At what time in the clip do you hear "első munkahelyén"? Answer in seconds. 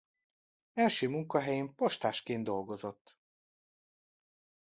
0.73-1.75